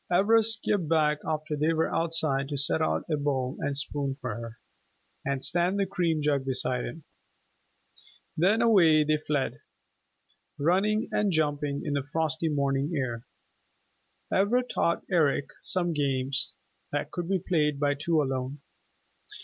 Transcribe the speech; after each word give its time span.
Ivra 0.11 0.41
skipped 0.41 0.87
back 0.89 1.19
after 1.23 1.55
they 1.55 1.73
were 1.73 1.93
outside 1.95 2.49
to 2.49 2.57
set 2.57 2.81
out 2.81 3.03
a 3.07 3.17
bowl 3.17 3.57
and 3.59 3.77
spoon 3.77 4.17
for 4.19 4.33
her, 4.33 4.57
and 5.23 5.45
stand 5.45 5.77
the 5.77 5.85
cream 5.85 6.23
jug 6.23 6.43
beside 6.43 6.85
them. 6.85 7.03
Then 8.35 8.63
away 8.63 9.03
they 9.03 9.17
fled, 9.17 9.61
running 10.57 11.07
and 11.11 11.31
jumping 11.31 11.83
in 11.85 11.93
the 11.93 12.01
frosty 12.11 12.49
morning 12.49 12.91
air. 12.95 13.27
Ivra 14.33 14.63
taught 14.63 15.03
Eric 15.11 15.49
some 15.61 15.93
games 15.93 16.55
that 16.91 17.11
could 17.11 17.29
be 17.29 17.37
played 17.37 17.79
by 17.79 17.93
two 17.93 18.23
alone. 18.23 18.59